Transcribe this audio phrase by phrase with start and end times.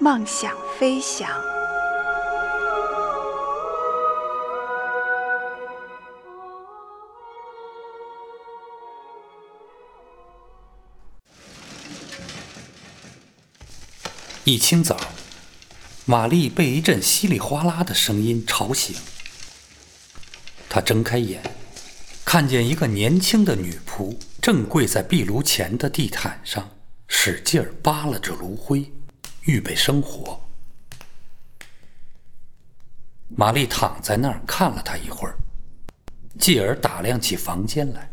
[0.00, 1.28] 梦想飞翔。
[14.44, 14.96] 一清早，
[16.04, 18.94] 玛丽被一阵稀里哗啦的声音吵醒。
[20.68, 21.42] 她睁开眼，
[22.24, 26.70] 看见一个年轻的女仆正跪在壁炉前的地毯上，
[27.08, 28.92] 使劲扒拉着炉灰。
[29.48, 30.38] 预备生火。
[33.28, 35.34] 玛丽躺在那儿看了他一会儿，
[36.38, 38.10] 继而打量起房间来。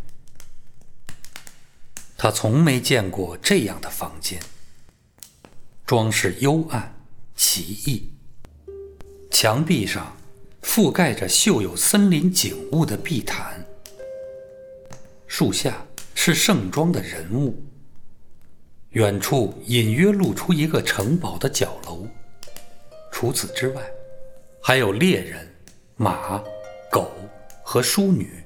[2.17, 4.41] 她从没见过这样的房间，
[5.85, 6.95] 装饰幽暗、
[7.35, 8.13] 奇异，
[9.29, 10.15] 墙壁上
[10.63, 13.65] 覆盖着绣有森林景物的壁毯，
[15.27, 17.61] 树下是盛装的人物。
[18.95, 22.07] 远处隐约露出一个城堡的角楼，
[23.11, 23.81] 除此之外，
[24.63, 25.53] 还有猎人、
[25.97, 26.41] 马、
[26.89, 27.11] 狗
[27.61, 28.41] 和淑女。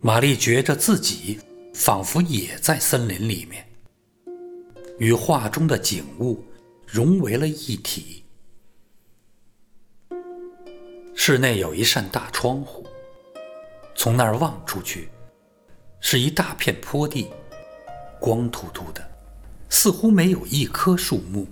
[0.00, 1.40] 玛丽觉着自己
[1.72, 3.66] 仿佛也在森林里面，
[4.98, 6.44] 与画中的景物
[6.86, 8.22] 融为了一体。
[11.14, 12.86] 室内有一扇大窗户，
[13.94, 15.08] 从那儿望出去，
[16.00, 17.30] 是一大片坡地。
[18.20, 19.08] 光秃秃的，
[19.68, 21.46] 似乎没有一棵树木，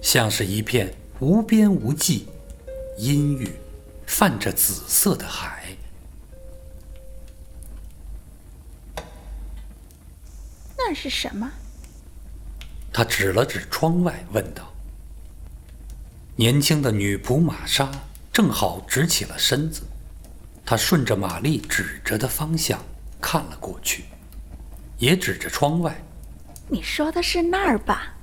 [0.00, 2.28] 像是一片无边无际、
[2.96, 3.50] 阴郁、
[4.06, 5.76] 泛着紫色的海。
[10.76, 11.50] 那是什么？
[12.92, 14.72] 他指了指窗外，问道。
[16.34, 17.90] 年轻的女仆玛莎
[18.32, 19.82] 正好直起了身子，
[20.64, 22.80] 她顺着玛丽指着的方向
[23.20, 24.04] 看了过去。
[24.98, 25.96] 也指着窗外。
[26.68, 28.14] 你说的是那儿吧？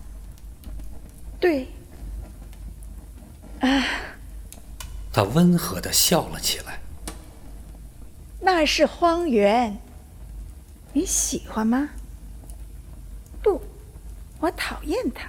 [1.39, 1.67] 对。
[3.61, 3.83] 啊。
[5.11, 6.79] 他温和的笑了起来。
[8.39, 9.75] 那是荒原。
[10.93, 11.89] 你喜欢吗？
[13.41, 13.61] 不，
[14.39, 15.27] 我讨厌它。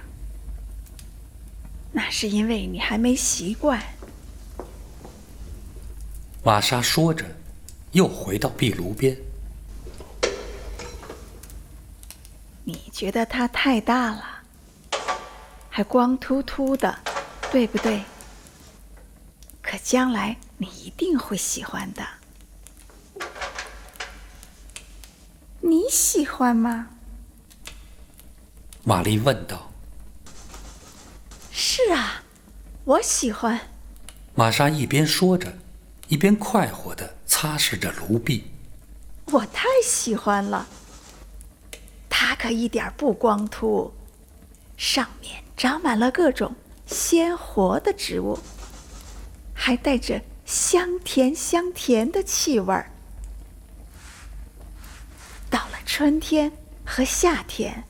[1.91, 3.81] 那是因为你还没习惯。
[6.43, 7.25] 玛莎说着，
[7.91, 9.17] 又回到壁炉边。
[12.69, 14.41] 你觉得它太大了，
[15.69, 16.99] 还光秃秃的，
[17.49, 18.03] 对不对？
[19.61, 22.05] 可将来你一定会喜欢的。
[25.61, 26.89] 你喜欢吗？
[28.83, 29.71] 玛丽问道。
[31.53, 32.21] 是啊，
[32.83, 33.57] 我喜欢。
[34.35, 35.57] 玛莎一边说着，
[36.09, 38.51] 一边快活的擦拭着炉壁。
[39.27, 40.67] 我太喜欢了。
[42.29, 43.89] 它可一点不光秃，
[44.75, 46.53] 上面长满了各种
[46.85, 48.37] 鲜活的植物，
[49.53, 52.91] 还带着香甜香甜的气味儿。
[55.49, 56.51] 到了春天
[56.85, 57.85] 和夏天，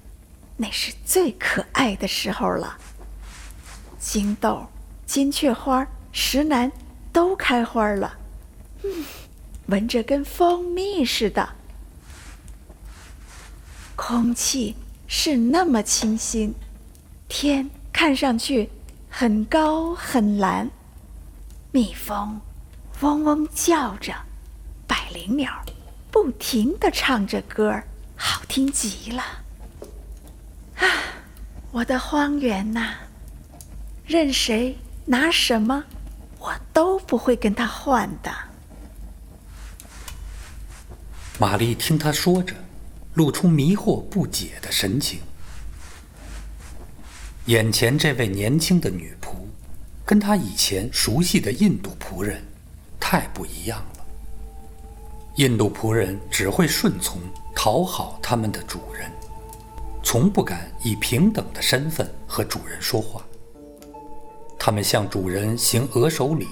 [0.55, 2.77] 那是最可爱的时候了。
[3.97, 4.67] 金豆、
[5.07, 6.71] 金雀花、石楠
[7.11, 8.15] 都开花了，
[8.83, 9.03] 嗯，
[9.65, 11.56] 闻着跟蜂蜜似的。
[14.09, 14.73] 空气
[15.05, 16.55] 是那么清新，
[17.27, 18.69] 天看上去
[19.09, 20.71] 很高很蓝，
[21.71, 22.39] 蜜蜂
[23.01, 24.13] 嗡嗡叫着，
[24.87, 25.51] 百灵鸟
[26.09, 27.83] 不停地唱着歌，
[28.15, 29.21] 好听极了。
[30.77, 30.87] 啊，
[31.71, 32.93] 我的荒原呐，
[34.05, 35.83] 任谁拿什么，
[36.39, 38.31] 我都不会跟他换的。
[41.37, 42.55] 玛丽听他说着。
[43.17, 45.21] 露出迷惑不解的神情。
[47.47, 49.37] 眼前这位年轻的女仆，
[50.05, 52.43] 跟她以前熟悉的印度仆人
[52.99, 54.05] 太不一样了。
[55.37, 57.19] 印度仆人只会顺从、
[57.55, 59.11] 讨好他们的主人，
[60.03, 63.25] 从不敢以平等的身份和主人说话。
[64.59, 66.45] 他们向主人行额首礼，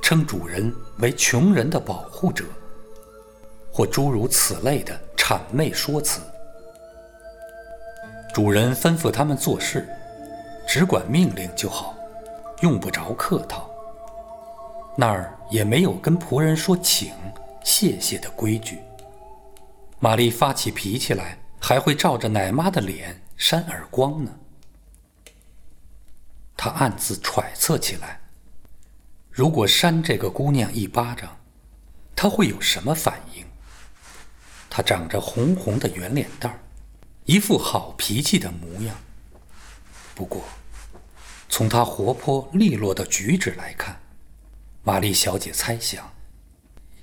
[0.00, 2.44] 称主人为穷人的保护者，
[3.70, 5.00] 或诸如此类的。
[5.32, 6.20] 谄媚说辞，
[8.34, 9.88] 主人吩咐他们做事，
[10.66, 11.96] 只管命令就好，
[12.60, 13.70] 用不着客套。
[14.94, 17.14] 那儿也没有跟仆人说请、
[17.64, 18.82] 谢谢的规矩。
[20.00, 24.30] 玛丽发起脾气来，还会照着奶妈的脸扇耳光呢。
[26.54, 28.20] 他暗自揣测起来：
[29.30, 31.38] 如果扇这个姑娘一巴掌，
[32.14, 33.46] 她会有什么反应？
[34.74, 36.58] 她长着红红的圆脸蛋儿，
[37.26, 38.96] 一副好脾气的模样。
[40.14, 40.42] 不过，
[41.50, 44.00] 从她活泼利落的举止来看，
[44.82, 46.10] 玛丽小姐猜想，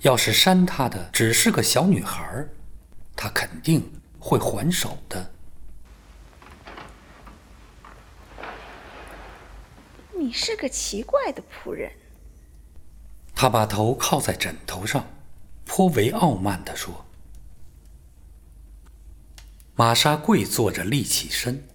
[0.02, 2.50] 要是扇她的只是个小女孩儿。
[3.16, 3.88] 他肯定
[4.18, 5.32] 会还手的。
[10.18, 11.92] 你是个奇怪的仆人。
[13.36, 15.06] 他把头靠在枕头上，
[15.66, 17.06] 颇为傲慢地说
[19.80, 21.66] ：“玛莎跪坐着，立起身，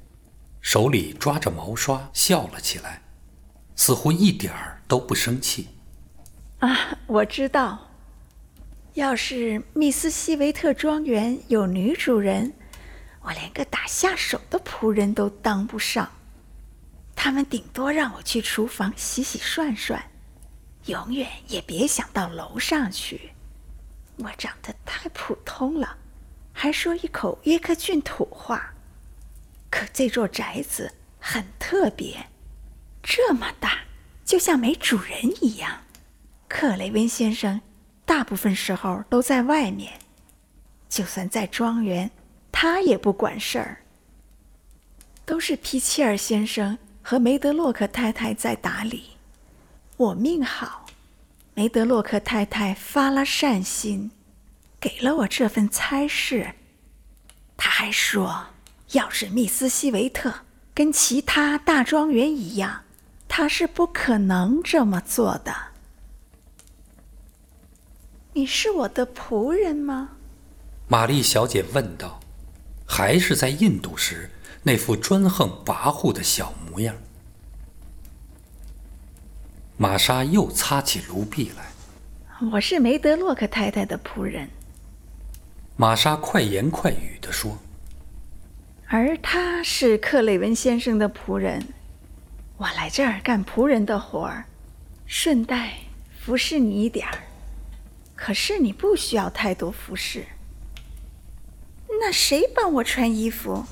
[0.60, 3.00] 手里抓着毛刷，笑了起来，
[3.76, 5.68] 似乎一点儿都不生气。”
[6.60, 7.78] 啊，我知道。
[8.92, 12.52] 要是密斯西维特庄园有女主人，
[13.22, 16.06] 我连个打下手的仆人都当不上。
[17.16, 20.04] 他们顶多让我去厨房洗洗涮涮，
[20.84, 23.30] 永远也别想到楼上去。
[24.18, 25.96] 我长得太普通了，
[26.64, 28.72] 还说一口约克郡土话。
[29.68, 30.90] 可这座宅子
[31.20, 32.24] 很特别，
[33.02, 33.80] 这么大，
[34.24, 35.82] 就像没主人一样。
[36.48, 37.60] 克雷温先生。
[38.06, 39.92] 大部分时候都在外面，
[40.88, 42.10] 就算在庄园，
[42.50, 43.82] 他也不管事儿。
[45.26, 49.10] 都是皮切尔先生和梅德洛克太太在打理。
[49.98, 50.86] 我命好，
[51.52, 54.10] 梅德洛克太太发了善心，
[54.84, 56.56] 给了我这份差事。
[57.56, 58.48] 他还说，
[58.90, 60.40] 要是密斯西维特
[60.74, 62.82] 跟其他大庄园一样，
[63.26, 65.54] 他是不可能这么做的。
[68.34, 70.10] 你是我的仆人吗？
[70.86, 72.20] 玛丽小姐问道，
[72.86, 74.30] 还是在印度时
[74.64, 76.94] 那副专横跋扈的小模样。
[79.78, 81.72] 玛莎又擦起炉壁来。
[82.52, 84.46] 我是梅德洛克太太的仆人。
[85.76, 87.58] 玛莎快言快语地说。
[88.86, 91.66] 而他是克雷文先生的仆人。
[92.56, 94.44] 我来这儿干仆人的活儿，
[95.06, 95.78] 顺带
[96.20, 97.18] 服侍你一点儿。
[98.14, 100.24] 可是你不需要太多服饰。
[102.00, 103.64] 那谁帮我穿衣服？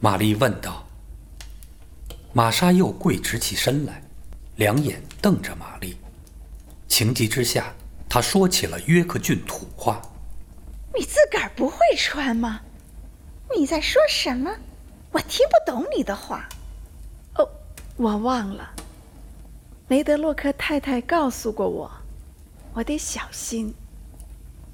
[0.00, 0.86] 玛丽问道。
[2.32, 4.02] 玛莎又跪直起身来，
[4.56, 5.96] 两眼瞪着玛丽。
[6.88, 7.72] 情急之下，
[8.08, 10.02] 她说起了约克郡土话
[10.98, 12.60] ：“你自个儿不会穿吗？
[13.54, 14.56] 你在说什么？
[15.12, 16.48] 我听不懂你的话。”
[17.36, 17.48] 哦，
[17.96, 18.72] 我忘了。
[19.88, 21.90] 梅德洛克太太告诉过我。
[22.74, 23.74] 我得小心，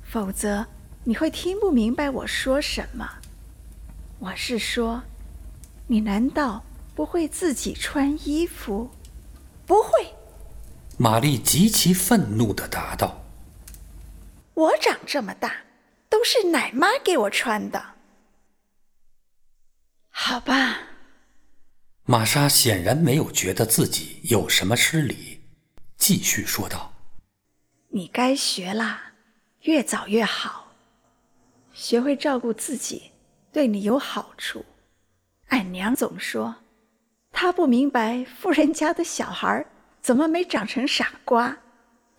[0.02, 0.66] 否则
[1.04, 3.08] 你会听不明白我说什么。
[4.18, 5.02] 我是说，
[5.86, 6.64] 你难道
[6.94, 8.90] 不会自己穿衣服？
[9.66, 9.90] 不会。
[10.96, 13.22] 玛丽极其愤怒地答道
[14.54, 15.52] ：“我长这么大，
[16.12, 17.94] 都是奶妈给我穿的。”
[20.12, 20.80] 好吧。
[22.04, 25.40] 玛莎显然没有觉得自己有什么失礼，
[25.96, 26.92] 继续说道。
[27.88, 29.12] 你该学啦，
[29.62, 30.74] 越早越好。
[31.72, 33.12] 学会照顾自己，
[33.50, 34.66] 对你有好处。
[35.48, 36.56] 俺娘总说，
[37.30, 39.64] 她不明白富人家的小孩
[40.02, 41.56] 怎么没长成傻瓜。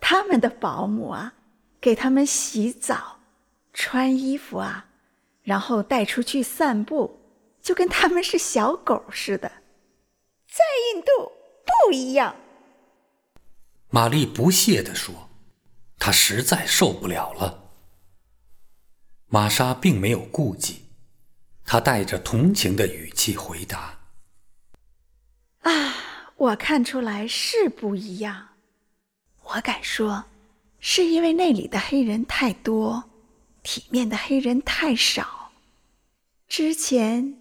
[0.00, 1.34] 他们的保姆啊，
[1.80, 3.13] 给他们洗澡、
[3.74, 4.86] 穿衣服啊，
[5.42, 7.20] 然后带出去散步，
[7.60, 9.48] 就跟他们是小狗似的。
[10.48, 10.64] 在
[10.94, 11.32] 印度
[11.66, 12.34] 不一样。
[13.90, 15.28] 玛丽不屑地说。
[15.96, 17.70] 她实在受不了了。
[19.26, 20.84] 玛莎并没有顾忌，
[21.64, 24.00] 她带着同情的语气回答
[25.62, 25.94] ：“啊，
[26.36, 28.48] 我看出来是不一样。
[29.44, 30.26] 我敢说，
[30.78, 33.02] 是因为那里的黑人太多，
[33.64, 35.50] 体面的黑人太少。
[36.46, 37.36] 之前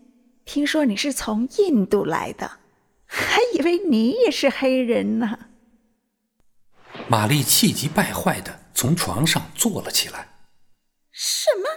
[0.45, 2.59] 听说你是从印度来的，
[3.05, 5.37] 还以为你也是黑人呢。”
[7.07, 10.29] 玛丽气急败坏的从床上坐了起来。
[11.11, 11.69] 什么？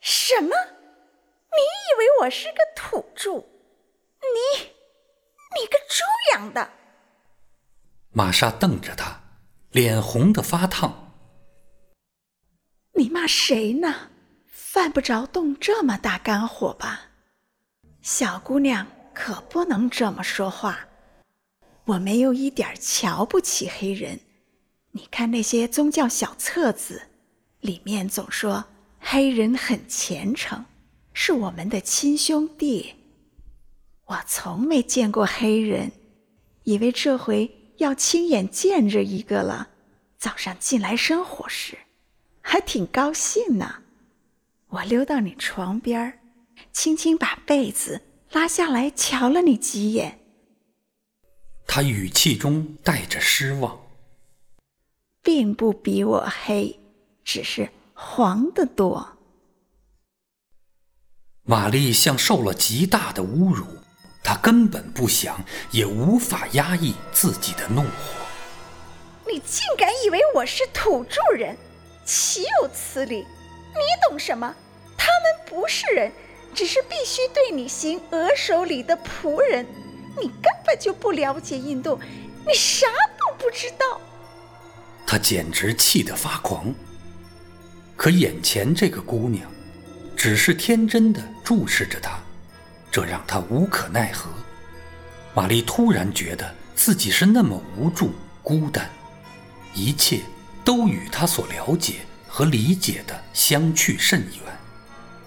[0.00, 0.48] 什么？
[0.48, 3.36] 你以为我是个土著？
[4.20, 4.66] 你，
[5.54, 6.70] 你个猪养的！
[8.12, 9.20] 玛莎瞪着他，
[9.72, 10.99] 脸红的发烫。
[13.00, 14.10] 你骂谁呢？
[14.46, 17.06] 犯不着动这么大肝火吧？
[18.02, 20.80] 小姑娘可不能这么说话。
[21.86, 24.20] 我没有一点瞧不起黑人。
[24.90, 27.00] 你看那些宗教小册子，
[27.60, 28.62] 里面总说
[28.98, 30.62] 黑人很虔诚，
[31.14, 32.96] 是我们的亲兄弟。
[34.04, 35.90] 我从没见过黑人，
[36.64, 39.70] 以为这回要亲眼见着一个了。
[40.18, 41.78] 早上进来生火时，
[42.40, 43.82] 还挺高兴呢。
[44.68, 46.18] 我溜到你床边儿，
[46.72, 50.18] 轻轻把被子拉下来，瞧了你几眼。
[51.66, 53.80] 他语气中带着失望，
[55.22, 56.78] 并不比我黑，
[57.24, 59.16] 只是黄的多。
[61.42, 63.66] 玛丽像受了极大的侮辱。
[64.22, 65.42] 她根本不想，
[65.72, 67.88] 也无法压抑自己的怒火。
[69.26, 71.56] 你竟敢以为我是土著人，
[72.04, 73.18] 岂有此理！
[73.72, 74.54] 你懂什么？
[74.96, 76.12] 他们不是人，
[76.54, 79.64] 只是必须对你行额手礼的仆人。
[80.20, 81.98] 你根本就不了解印度，
[82.46, 82.86] 你啥
[83.18, 84.00] 都不知道。
[85.06, 86.74] 他简直气得发狂。
[87.96, 89.50] 可眼前这个姑娘，
[90.16, 92.18] 只是天真的注视着他。
[92.90, 94.30] 这让他无可奈何。
[95.32, 98.10] 玛丽突然觉得自己是那么无助、
[98.42, 98.90] 孤单，
[99.74, 100.20] 一切
[100.70, 104.56] 都与他所了解和理解的相去甚远。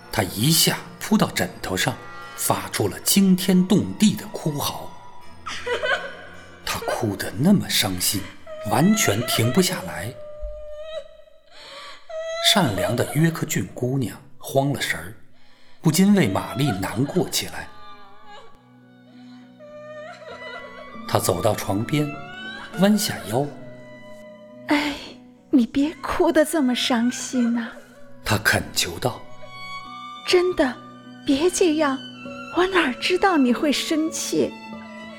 [0.09, 1.97] 他一下扑到枕头上，
[2.38, 4.89] 发出了惊天动地的哭嚎。
[6.65, 8.21] 他哭得那么伤心，
[8.71, 10.13] 完全停不下来。
[12.53, 15.13] 善良的约克郡姑娘慌了神儿。
[15.81, 17.67] 不禁为玛丽难过起来。
[21.05, 22.09] 她走到床边，
[22.79, 23.45] 弯下腰
[24.71, 24.93] ：“哎，
[25.55, 27.69] 你别哭得这么伤心呐！”
[28.25, 29.22] 他恳求道
[30.27, 30.75] ：“真的，
[31.27, 31.95] 别这样，
[32.57, 34.51] 我哪知道你会生气？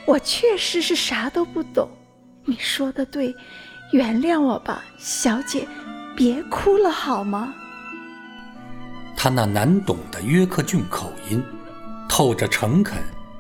[0.05, 1.89] 我确实是啥都不懂。
[2.45, 3.35] 你说的对，
[3.93, 5.69] 原谅我吧，小姐，
[6.17, 7.55] 别哭了好吗？”
[9.17, 11.41] 他那难懂的约克郡口音，
[12.09, 12.99] 透着诚恳、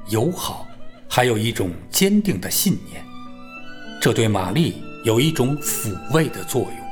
[0.08, 0.66] 友好，
[1.08, 3.04] 还有一种坚定的信念。
[4.00, 6.83] 这对玛丽有一种抚慰的作用。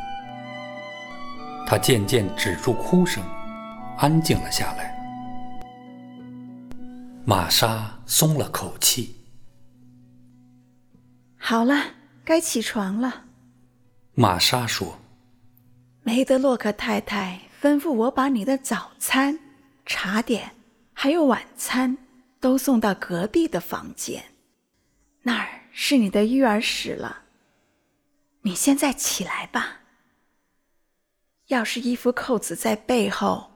[1.72, 3.24] 她渐渐止住哭声，
[3.96, 4.94] 安静了下来。
[7.24, 9.16] 玛莎松了口气。
[11.38, 11.82] 好了，
[12.26, 13.24] 该起床了。
[14.12, 14.98] 玛莎说
[16.04, 19.38] ：“梅德洛克太太。”吩咐我把你的早餐、
[19.86, 20.50] 茶点，
[20.92, 21.96] 还有晚餐
[22.38, 24.22] 都送到隔壁的房间，
[25.22, 27.22] 那儿是你的育儿室了。
[28.42, 29.78] 你现在起来吧。
[31.52, 33.50] 要是衣服扣子在背后，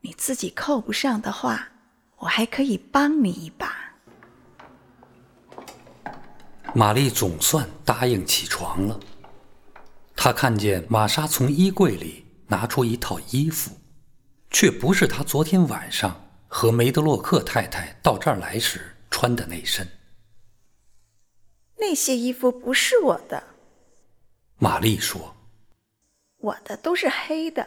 [0.00, 1.68] 你自己扣不上的话，
[2.16, 3.76] 我还可以帮你一把。
[6.74, 8.98] 玛丽总算答应起床了。
[10.16, 12.22] 她看见玛莎从衣柜里。
[12.48, 13.70] 拿出一套衣服，
[14.50, 19.88] 却不是她昨天晚上和梅德洛克太太到这儿来时穿的那身。
[21.78, 23.42] 那些衣服不是我的，
[24.58, 25.34] 玛丽说
[26.42, 27.66] ：“我的都是黑的。”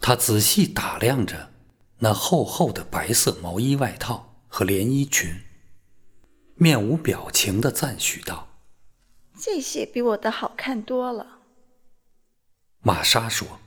[0.00, 1.50] 他仔细打量着
[1.98, 5.34] 那厚厚的白色毛衣外套和连衣裙，
[6.54, 8.48] 面无表情的赞许道
[9.36, 11.40] ：“这些比我的好看多了。”
[12.80, 13.58] 玛莎说。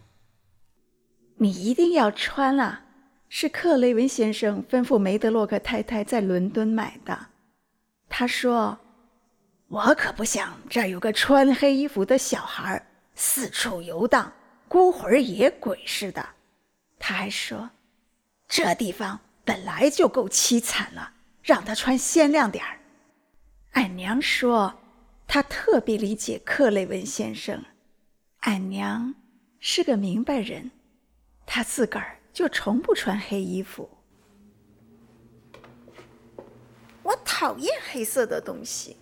[1.38, 2.86] 你一定要穿啊！
[3.28, 7.28] 是克雷文先生吩咐梅德洛克太太在伦敦买的。
[8.08, 8.78] 他说
[9.68, 14.32] ：“我可不想这儿有个穿黑衣服的小孩四处游荡，
[14.68, 16.28] 孤魂野鬼似的。”
[17.00, 17.70] 他还说
[18.48, 22.80] ：“这地方本来就够凄惨了，让他穿鲜亮点儿。”
[23.74, 24.74] 俺娘说，
[25.28, 27.64] 她特别理解克雷文先生。
[28.42, 29.16] 俺娘
[29.60, 30.72] 是个明白人。
[31.46, 33.90] 她自个儿就从不穿黑衣服。
[37.02, 38.96] 我讨厌黑色的东西。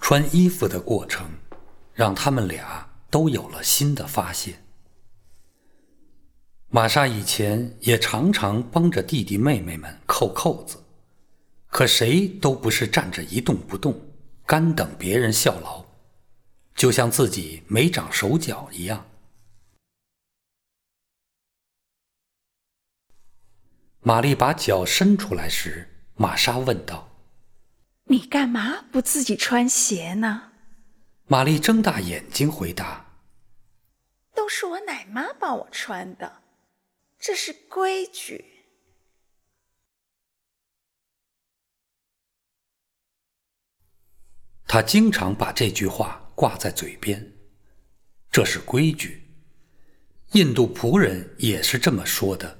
[0.00, 1.28] 穿衣服的过程，
[2.00, 4.64] 让他们俩都有了新的发现。
[6.70, 10.82] 玛莎以前也常常帮着弟弟妹妹们扣扣子，
[11.66, 14.00] 可谁都不是站着一动不动，
[14.46, 15.84] 干等别人效劳，
[16.74, 19.04] 就像自己没长手脚一样。
[24.00, 27.10] 玛丽把脚伸出来时，玛莎问道
[28.08, 30.44] ：“你干嘛不自己穿鞋呢？”
[31.32, 33.06] 玛丽睁大眼睛回答。
[34.34, 36.42] 都是我奶妈帮我穿的
[37.20, 38.44] 这是规矩。
[44.66, 47.32] 她经常把这句话挂在嘴边。
[48.32, 49.22] 这是规矩。
[50.32, 52.58] 印度仆人也是这么说的。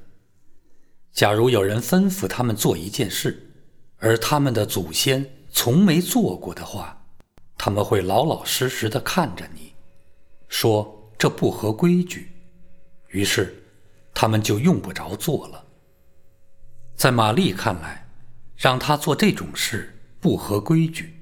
[1.10, 3.50] 假如有人吩咐他们做一件事
[3.96, 6.99] 而他们的祖先从没做过的话
[7.62, 9.74] 他们会老老实实的看着你，
[10.48, 12.32] 说这不合规矩，
[13.08, 13.54] 于是
[14.14, 15.62] 他们就用不着做了。
[16.96, 18.08] 在玛丽看来，
[18.56, 21.14] 让他做这种事不合规矩，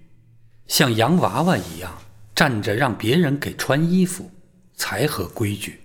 [0.68, 1.92] 像洋娃娃一样
[2.36, 4.30] 站着让别人给穿衣服
[4.76, 5.80] 才合规矩。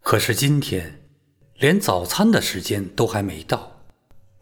[0.00, 1.08] 可是今天，
[1.56, 3.82] 连早餐的时间都还没到，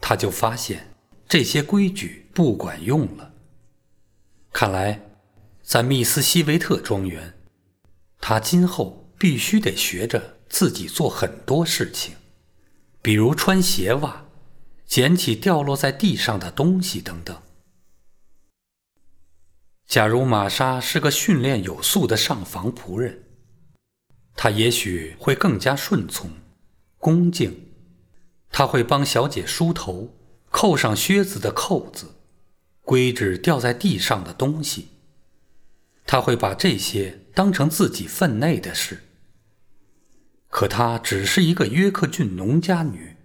[0.02, 0.92] 他就发现
[1.26, 3.33] 这些规矩不管用了。
[4.58, 5.02] 看来，
[5.62, 7.38] 在密斯西维特庄园，
[8.22, 12.14] 他今后必须得学着自己做很多事情。
[13.02, 14.25] 比如穿鞋袜、
[14.86, 17.42] 捡起掉落在地上的东西等等。
[19.86, 23.25] 假如玛莎是个训练有素的上房仆人，
[24.34, 26.30] 她也许会更加顺从、
[26.96, 27.75] 恭敬。
[28.50, 30.16] 她会帮小姐梳头、
[30.48, 32.14] 扣上靴子的扣子、
[32.87, 34.88] 归置掉在地上的东西。
[36.07, 39.02] 他会把这些当成自己分内的事。
[40.49, 43.16] 可她只是一个约克郡农家女，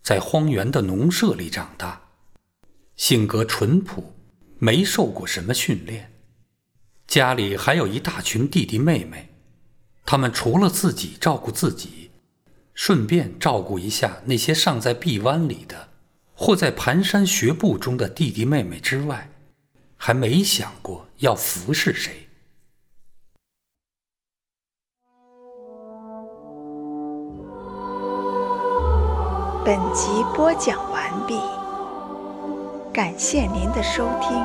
[0.00, 2.10] 在荒原的农舍里长大，
[2.94, 4.14] 性格淳朴，
[4.58, 6.12] 没受过什么训练。
[7.06, 9.30] 家里还有一大群弟弟妹妹，
[10.06, 12.12] 他们除了自己照顾自己，
[12.72, 15.88] 顺便照顾一下那些尚在臂弯里的
[16.34, 19.30] 或在蹒跚学步中的弟弟妹妹之外，
[19.96, 22.28] 还没想过要服侍谁。
[29.64, 31.40] 本集播讲完毕，
[32.92, 34.36] 感谢您的收听，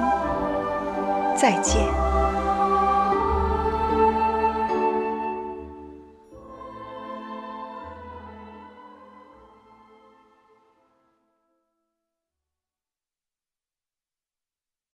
[1.38, 2.09] 再见。